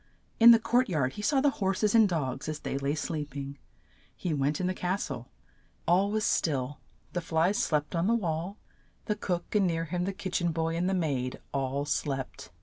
In 0.39 0.49
the 0.49 0.57
court 0.57 0.89
yard 0.89 1.13
he 1.13 1.21
saw 1.21 1.41
the 1.41 1.51
hor 1.61 1.75
ses 1.75 1.93
and 1.93 2.09
dogs 2.09 2.49
as 2.49 2.57
they 2.61 2.75
lay 2.79 2.95
sleep 2.95 3.37
ing. 3.37 3.59
He 4.15 4.33
went 4.33 4.59
in 4.59 4.65
the 4.65 4.73
cas 4.73 5.05
tle; 5.05 5.29
all 5.87 6.09
was 6.09 6.25
still, 6.25 6.79
the 7.13 7.21
flies 7.21 7.59
slept 7.59 7.95
on 7.95 8.07
the 8.07 8.15
wall, 8.15 8.57
the 9.05 9.15
cook, 9.15 9.53
and 9.53 9.67
near 9.67 9.85
him 9.85 10.05
the 10.05 10.11
kitch 10.13 10.41
en 10.41 10.51
boy, 10.51 10.75
and 10.75 10.89
the 10.89 10.95
maid, 10.95 11.39
all 11.53 11.85
slept. 11.85 12.49